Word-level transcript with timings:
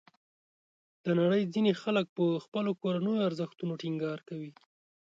د 1.05 1.07
نړۍ 1.19 1.43
ځینې 1.53 1.71
خلک 1.81 2.05
په 2.17 2.25
خپلو 2.45 2.71
کورنیو 2.81 3.25
ارزښتونو 3.27 3.73
ټینګار 3.81 4.19
کوي. 4.29 4.51